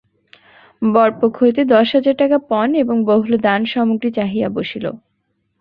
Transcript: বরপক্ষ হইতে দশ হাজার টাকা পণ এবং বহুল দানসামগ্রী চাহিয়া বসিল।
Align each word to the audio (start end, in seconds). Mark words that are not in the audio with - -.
বরপক্ষ 0.81 1.37
হইতে 1.41 1.61
দশ 1.73 1.87
হাজার 1.95 2.15
টাকা 2.21 2.37
পণ 2.49 2.69
এবং 2.83 2.95
বহুল 3.09 3.33
দানসামগ্রী 3.45 4.09
চাহিয়া 4.17 4.47
বসিল। 4.49 4.85